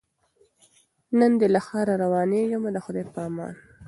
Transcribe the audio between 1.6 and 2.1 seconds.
ښاره